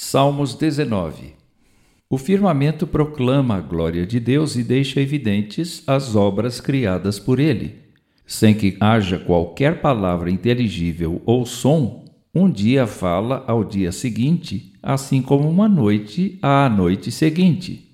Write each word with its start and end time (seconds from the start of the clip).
Salmos 0.00 0.54
19 0.54 1.34
O 2.08 2.16
firmamento 2.16 2.86
proclama 2.86 3.56
a 3.56 3.60
glória 3.60 4.06
de 4.06 4.20
Deus 4.20 4.54
e 4.54 4.62
deixa 4.62 5.00
evidentes 5.00 5.82
as 5.88 6.14
obras 6.14 6.60
criadas 6.60 7.18
por 7.18 7.40
ele. 7.40 7.74
Sem 8.24 8.54
que 8.54 8.76
haja 8.78 9.18
qualquer 9.18 9.80
palavra 9.80 10.30
inteligível 10.30 11.20
ou 11.26 11.44
som, 11.44 12.04
um 12.32 12.48
dia 12.48 12.86
fala 12.86 13.42
ao 13.48 13.64
dia 13.64 13.90
seguinte, 13.90 14.72
assim 14.80 15.20
como 15.20 15.50
uma 15.50 15.68
noite 15.68 16.38
à 16.40 16.68
noite 16.68 17.10
seguinte. 17.10 17.90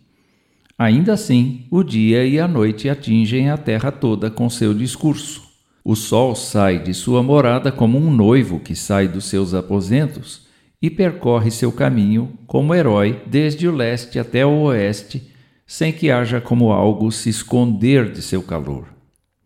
Ainda 0.79 1.15
assim, 1.15 1.65
o 1.71 1.83
dia 1.83 2.27
e 2.27 2.39
a 2.39 2.47
noite 2.47 2.87
atingem 2.87 3.49
a 3.49 3.57
terra 3.57 3.91
toda 3.91 4.31
com 4.31 4.51
seu 4.51 4.75
discurso. 4.75 5.43
O 5.83 5.97
sol 5.97 6.35
sai 6.35 6.83
de 6.83 6.93
sua 6.93 7.23
morada 7.23 7.73
como 7.73 7.97
um 7.97 8.13
noivo 8.13 8.61
que 8.61 8.77
sai 8.77 9.09
dos 9.09 9.25
seus 9.25 9.55
aposentos 9.55 10.44
e 10.85 10.91
percorre 10.91 11.51
seu 11.51 11.73
caminho 11.73 12.35
como 12.47 12.75
herói 12.75 13.23
desde 13.25 13.67
o 13.67 13.75
leste 13.75 14.19
até 14.19 14.45
o 14.45 14.65
oeste, 14.65 15.31
sem 15.67 15.91
que 15.91 16.11
haja 16.11 16.43
como 16.43 16.73
algo 16.73 17.11
se 17.11 17.31
esconder 17.31 18.13
de 18.13 18.21
seu 18.21 18.43
calor. 18.43 18.89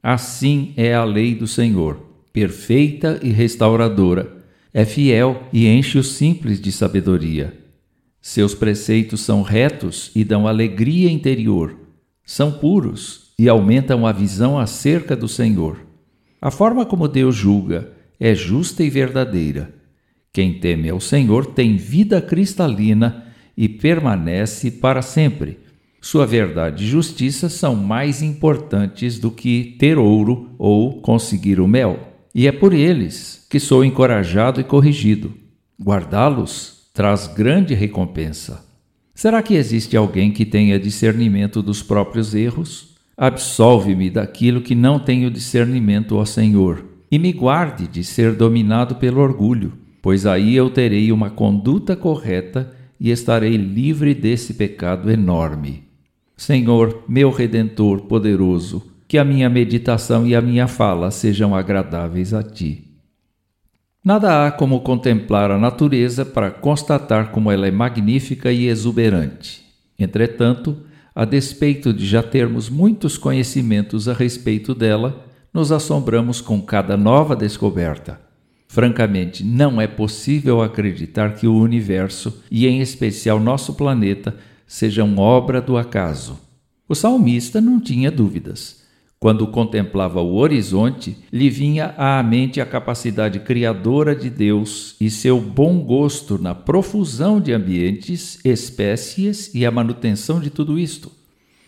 Assim 0.02 0.74
é 0.76 0.92
a 0.92 1.04
lei 1.04 1.36
do 1.36 1.46
Senhor, 1.46 2.00
perfeita 2.32 3.20
e 3.22 3.30
restauradora. 3.30 4.36
É 4.74 4.84
fiel 4.84 5.44
e 5.52 5.68
enche 5.68 5.96
os 5.96 6.10
simples 6.14 6.60
de 6.60 6.72
sabedoria. 6.72 7.56
Seus 8.20 8.52
preceitos 8.52 9.20
são 9.20 9.42
retos 9.42 10.10
e 10.16 10.24
dão 10.24 10.44
alegria 10.44 11.08
interior. 11.08 11.76
São 12.24 12.50
puros 12.50 13.32
e 13.38 13.48
aumentam 13.48 14.04
a 14.04 14.10
visão 14.10 14.58
acerca 14.58 15.14
do 15.14 15.28
Senhor. 15.28 15.78
A 16.42 16.50
forma 16.50 16.84
como 16.84 17.06
Deus 17.06 17.36
julga 17.36 17.92
é 18.18 18.34
justa 18.34 18.82
e 18.82 18.90
verdadeira 18.90 19.77
quem 20.38 20.52
teme 20.52 20.88
ao 20.88 21.00
Senhor 21.00 21.46
tem 21.46 21.76
vida 21.76 22.22
cristalina 22.22 23.24
e 23.56 23.68
permanece 23.68 24.70
para 24.70 25.02
sempre. 25.02 25.58
Sua 26.00 26.24
verdade 26.24 26.84
e 26.84 26.86
justiça 26.86 27.48
são 27.48 27.74
mais 27.74 28.22
importantes 28.22 29.18
do 29.18 29.32
que 29.32 29.74
ter 29.80 29.98
ouro 29.98 30.50
ou 30.56 31.00
conseguir 31.00 31.58
o 31.58 31.66
mel. 31.66 31.98
E 32.32 32.46
é 32.46 32.52
por 32.52 32.72
eles 32.72 33.48
que 33.50 33.58
sou 33.58 33.84
encorajado 33.84 34.60
e 34.60 34.64
corrigido. 34.64 35.34
Guardá-los 35.82 36.88
traz 36.94 37.26
grande 37.26 37.74
recompensa. 37.74 38.64
Será 39.12 39.42
que 39.42 39.54
existe 39.54 39.96
alguém 39.96 40.30
que 40.30 40.46
tenha 40.46 40.78
discernimento 40.78 41.60
dos 41.60 41.82
próprios 41.82 42.32
erros? 42.32 42.94
Absolve-me 43.16 44.08
daquilo 44.08 44.60
que 44.60 44.76
não 44.76 45.00
tenho 45.00 45.32
discernimento, 45.32 46.14
ó 46.14 46.24
Senhor, 46.24 46.84
e 47.10 47.18
me 47.18 47.32
guarde 47.32 47.88
de 47.88 48.04
ser 48.04 48.36
dominado 48.36 48.94
pelo 48.94 49.20
orgulho 49.20 49.87
pois 50.08 50.24
aí 50.24 50.56
eu 50.56 50.70
terei 50.70 51.12
uma 51.12 51.28
conduta 51.28 51.94
correta 51.94 52.72
e 52.98 53.10
estarei 53.10 53.58
livre 53.58 54.14
desse 54.14 54.54
pecado 54.54 55.10
enorme. 55.10 55.84
Senhor, 56.34 57.04
meu 57.06 57.30
redentor 57.30 58.00
poderoso, 58.06 58.82
que 59.06 59.18
a 59.18 59.24
minha 59.24 59.50
meditação 59.50 60.26
e 60.26 60.34
a 60.34 60.40
minha 60.40 60.66
fala 60.66 61.10
sejam 61.10 61.54
agradáveis 61.54 62.32
a 62.32 62.42
ti. 62.42 62.84
Nada 64.02 64.46
há 64.46 64.50
como 64.50 64.80
contemplar 64.80 65.50
a 65.50 65.58
natureza 65.58 66.24
para 66.24 66.50
constatar 66.50 67.30
como 67.30 67.52
ela 67.52 67.68
é 67.68 67.70
magnífica 67.70 68.50
e 68.50 68.66
exuberante. 68.66 69.62
Entretanto, 69.98 70.74
a 71.14 71.26
despeito 71.26 71.92
de 71.92 72.06
já 72.06 72.22
termos 72.22 72.70
muitos 72.70 73.18
conhecimentos 73.18 74.08
a 74.08 74.14
respeito 74.14 74.74
dela, 74.74 75.22
nos 75.52 75.70
assombramos 75.70 76.40
com 76.40 76.62
cada 76.62 76.96
nova 76.96 77.36
descoberta. 77.36 78.26
Francamente, 78.68 79.42
não 79.42 79.80
é 79.80 79.86
possível 79.86 80.60
acreditar 80.60 81.34
que 81.34 81.46
o 81.46 81.56
universo, 81.56 82.42
e 82.50 82.66
em 82.66 82.80
especial 82.80 83.40
nosso 83.40 83.72
planeta, 83.72 84.36
sejam 84.66 85.16
obra 85.16 85.60
do 85.60 85.78
acaso. 85.78 86.38
O 86.86 86.94
salmista 86.94 87.62
não 87.62 87.80
tinha 87.80 88.10
dúvidas. 88.10 88.82
Quando 89.18 89.48
contemplava 89.48 90.20
o 90.20 90.36
horizonte, 90.36 91.16
lhe 91.32 91.50
vinha 91.50 91.94
à 91.96 92.22
mente 92.22 92.60
a 92.60 92.66
capacidade 92.66 93.40
criadora 93.40 94.14
de 94.14 94.30
Deus 94.30 94.94
e 95.00 95.10
seu 95.10 95.40
bom 95.40 95.80
gosto 95.80 96.40
na 96.40 96.54
profusão 96.54 97.40
de 97.40 97.52
ambientes, 97.52 98.38
espécies 98.44 99.52
e 99.54 99.66
a 99.66 99.70
manutenção 99.70 100.38
de 100.38 100.50
tudo 100.50 100.78
isto. 100.78 101.10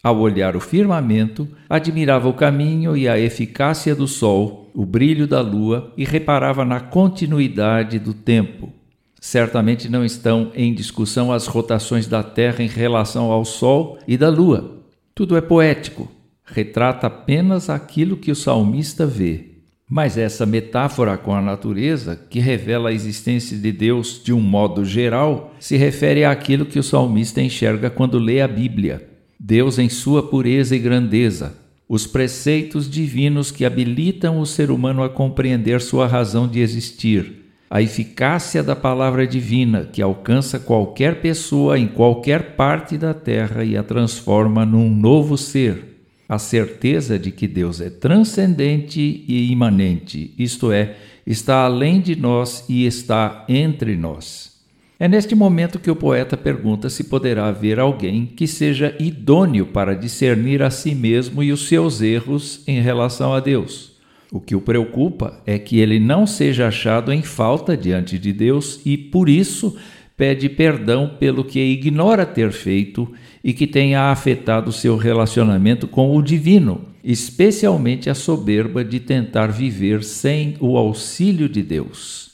Ao 0.03 0.19
olhar 0.19 0.55
o 0.55 0.61
firmamento, 0.61 1.49
admirava 1.69 2.29
o 2.29 2.35
caminho 2.35 2.97
e 2.97 3.09
a 3.09 3.19
eficácia 3.19 3.95
do 3.95 4.07
sol, 4.07 4.60
o 4.75 4.85
brilho 4.85 5.27
da 5.27 5.41
lua 5.41 5.93
e 5.97 6.05
reparava 6.05 6.65
na 6.65 6.81
continuidade 6.81 7.99
do 7.99 8.15
tempo. 8.15 8.73
Certamente 9.21 9.89
não 9.89 10.05
estão 10.05 10.51
em 10.55 10.73
discussão 10.73 11.31
as 11.31 11.47
rotações 11.47 12.07
da 12.07 12.23
Terra 12.23 12.65
em 12.65 12.69
relação 12.69 13.31
ao 13.31 13.45
Sol 13.45 13.99
e 14.09 14.17
da 14.17 14.31
Lua. 14.31 14.79
Tudo 15.15 15.37
é 15.37 15.43
poético, 15.43 16.11
retrata 16.43 17.07
apenas 17.07 17.69
aquilo 17.69 18.17
que 18.17 18.31
o 18.31 18.37
salmista 18.37 19.05
vê. 19.05 19.51
Mas 19.89 20.17
essa 20.17 20.47
metáfora 20.47 21.19
com 21.19 21.35
a 21.35 21.43
natureza, 21.43 22.17
que 22.31 22.39
revela 22.39 22.91
a 22.91 22.93
existência 22.93 23.59
de 23.59 23.73
Deus 23.73 24.23
de 24.25 24.33
um 24.33 24.41
modo 24.41 24.85
geral, 24.85 25.53
se 25.59 25.77
refere 25.77 26.25
àquilo 26.25 26.65
que 26.65 26.79
o 26.79 26.83
salmista 26.83 27.43
enxerga 27.43 27.91
quando 27.91 28.19
lê 28.19 28.41
a 28.41 28.49
Bíblia. 28.49 29.07
Deus 29.39 29.79
em 29.79 29.89
sua 29.89 30.23
pureza 30.23 30.77
e 30.77 30.79
grandeza, 30.79 31.57
os 31.91 32.07
preceitos 32.07 32.89
divinos 32.89 33.51
que 33.51 33.65
habilitam 33.65 34.39
o 34.39 34.47
ser 34.47 34.71
humano 34.71 35.03
a 35.03 35.11
compreender 35.11 35.81
sua 35.81 36.07
razão 36.07 36.47
de 36.47 36.61
existir, 36.61 37.47
a 37.69 37.83
eficácia 37.83 38.63
da 38.63 38.77
palavra 38.77 39.27
divina 39.27 39.91
que 39.93 40.01
alcança 40.01 40.61
qualquer 40.61 41.21
pessoa 41.21 41.77
em 41.77 41.89
qualquer 41.89 42.55
parte 42.55 42.97
da 42.97 43.13
terra 43.13 43.65
e 43.65 43.77
a 43.77 43.83
transforma 43.83 44.65
num 44.65 44.89
novo 44.89 45.37
ser, 45.37 46.05
a 46.29 46.39
certeza 46.39 47.19
de 47.19 47.33
que 47.33 47.49
Deus 47.49 47.81
é 47.81 47.91
transcendente 47.91 49.01
e 49.27 49.51
imanente, 49.51 50.33
isto 50.39 50.71
é, 50.71 50.95
está 51.27 51.65
além 51.65 52.01
de 52.01 52.15
nós 52.15 52.65
e 52.69 52.87
está 52.87 53.45
entre 53.49 53.97
nós. 53.97 54.60
É 55.03 55.09
neste 55.09 55.35
momento 55.35 55.79
que 55.79 55.91
o 55.91 55.97
poeta 55.97 56.37
pergunta 56.37 56.91
se 56.91 57.05
poderá 57.05 57.47
haver 57.47 57.81
alguém 57.81 58.27
que 58.27 58.47
seja 58.47 58.95
idôneo 59.01 59.65
para 59.65 59.97
discernir 59.97 60.63
a 60.63 60.69
si 60.69 60.95
mesmo 60.95 61.43
e 61.43 61.51
os 61.51 61.67
seus 61.69 62.03
erros 62.03 62.63
em 62.67 62.83
relação 62.83 63.33
a 63.33 63.41
Deus. 63.41 63.93
O 64.31 64.39
que 64.39 64.55
o 64.55 64.61
preocupa 64.61 65.41
é 65.47 65.59
que 65.59 65.81
ele 65.81 65.99
não 65.99 66.27
seja 66.27 66.69
achado 66.69 67.11
em 67.11 67.23
falta 67.23 67.75
diante 67.75 68.19
de 68.19 68.31
Deus 68.31 68.79
e, 68.85 68.99
por 68.99 69.31
isso, 69.31 69.75
pede 70.19 70.51
perdão 70.51 71.17
pelo 71.19 71.45
que 71.45 71.61
ignora 71.61 72.27
ter 72.27 72.53
feito 72.53 73.11
e 73.43 73.55
que 73.55 73.67
tenha 73.67 74.11
afetado 74.11 74.71
seu 74.71 74.99
relacionamento 74.99 75.89
com 75.89 76.15
o 76.15 76.21
divino, 76.21 76.83
especialmente 77.03 78.11
a 78.11 78.15
soberba 78.15 78.85
de 78.85 79.01
tentar 79.01 79.47
viver 79.47 80.05
sem 80.05 80.57
o 80.61 80.77
auxílio 80.77 81.49
de 81.49 81.63
Deus. 81.63 82.30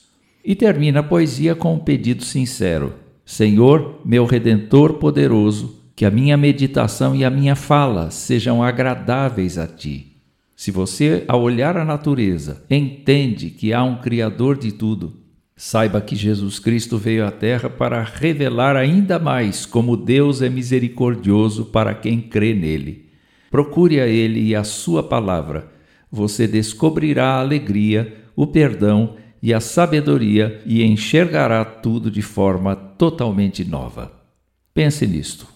E 0.48 0.54
termina 0.54 1.00
a 1.00 1.02
poesia 1.02 1.56
com 1.56 1.74
um 1.74 1.78
pedido 1.80 2.22
sincero: 2.22 2.94
Senhor, 3.24 4.00
meu 4.04 4.24
redentor 4.24 4.94
poderoso, 4.94 5.82
que 5.96 6.04
a 6.04 6.10
minha 6.10 6.36
meditação 6.36 7.16
e 7.16 7.24
a 7.24 7.30
minha 7.30 7.56
fala 7.56 8.12
sejam 8.12 8.62
agradáveis 8.62 9.58
a 9.58 9.66
ti. 9.66 10.22
Se 10.54 10.70
você, 10.70 11.24
ao 11.26 11.42
olhar 11.42 11.76
a 11.76 11.84
natureza, 11.84 12.64
entende 12.70 13.50
que 13.50 13.72
há 13.72 13.82
um 13.82 13.96
Criador 13.96 14.56
de 14.56 14.70
tudo, 14.70 15.14
saiba 15.56 16.00
que 16.00 16.14
Jesus 16.14 16.60
Cristo 16.60 16.96
veio 16.96 17.26
à 17.26 17.32
Terra 17.32 17.68
para 17.68 18.00
revelar 18.04 18.76
ainda 18.76 19.18
mais 19.18 19.66
como 19.66 19.96
Deus 19.96 20.42
é 20.42 20.48
misericordioso 20.48 21.64
para 21.66 21.92
quem 21.92 22.20
crê 22.20 22.54
nele. 22.54 23.06
Procure 23.50 24.00
a 24.00 24.06
Ele 24.06 24.40
e 24.40 24.54
a 24.54 24.62
Sua 24.62 25.02
palavra. 25.02 25.72
Você 26.09 26.47
descobrirá 26.47 27.32
a 27.32 27.41
alegria, 27.41 28.15
o 28.36 28.47
perdão 28.47 29.16
e 29.47 29.54
a 29.54 29.60
sabedoria 29.60 30.60
e 30.66 30.83
enxergará 30.83 31.65
tudo 31.65 32.10
de 32.10 32.21
forma 32.21 32.75
totalmente 32.75 33.65
nova. 33.65 34.10
Pense 34.75 35.07
nisto. 35.07 35.47